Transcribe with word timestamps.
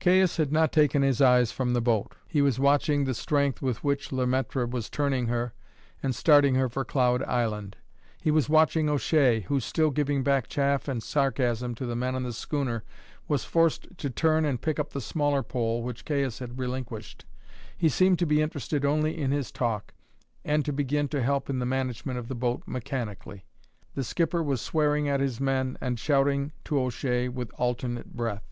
Caius 0.00 0.36
had 0.38 0.50
not 0.50 0.72
taken 0.72 1.02
his 1.02 1.20
eyes 1.22 1.52
from 1.52 1.74
the 1.74 1.80
boat. 1.80 2.16
He 2.26 2.42
was 2.42 2.58
watching 2.58 3.04
the 3.04 3.14
strength 3.14 3.62
with 3.62 3.84
which 3.84 4.10
Le 4.10 4.26
Maître 4.26 4.68
was 4.68 4.90
turning 4.90 5.28
her 5.28 5.54
and 6.02 6.12
starting 6.12 6.56
her 6.56 6.68
for 6.68 6.84
Cloud 6.84 7.22
Island. 7.22 7.76
He 8.20 8.32
was 8.32 8.48
watching 8.48 8.88
O'Shea, 8.88 9.42
who, 9.42 9.60
still 9.60 9.90
giving 9.92 10.24
back 10.24 10.48
chaff 10.48 10.88
and 10.88 11.00
sarcasm 11.00 11.76
to 11.76 11.86
the 11.86 11.94
men 11.94 12.16
on 12.16 12.24
the 12.24 12.32
schooner, 12.32 12.82
was 13.28 13.44
forced 13.44 13.86
to 13.98 14.10
turn 14.10 14.44
and 14.44 14.60
pick 14.60 14.80
up 14.80 14.90
the 14.90 15.00
smaller 15.00 15.44
pole 15.44 15.84
which 15.84 16.04
Caius 16.04 16.40
had 16.40 16.58
relinquished; 16.58 17.24
he 17.78 17.88
seemed 17.88 18.18
to 18.18 18.26
be 18.26 18.42
interested 18.42 18.84
only 18.84 19.16
in 19.16 19.30
his 19.30 19.52
talk, 19.52 19.94
and 20.44 20.64
to 20.64 20.72
begin 20.72 21.06
to 21.10 21.22
help 21.22 21.48
in 21.48 21.60
the 21.60 21.64
management 21.64 22.18
of 22.18 22.26
the 22.26 22.34
boat 22.34 22.64
mechanically. 22.66 23.44
The 23.94 24.02
skipper 24.02 24.42
was 24.42 24.60
swearing 24.60 25.08
at 25.08 25.20
his 25.20 25.40
men 25.40 25.78
and 25.80 25.96
shouting 25.96 26.50
to 26.64 26.80
O'Shea 26.80 27.28
with 27.28 27.52
alternate 27.52 28.14
breath. 28.16 28.50